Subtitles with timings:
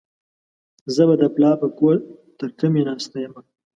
[0.95, 1.95] زه به د پلار په کور
[2.39, 3.41] ترکمي ناسته يمه.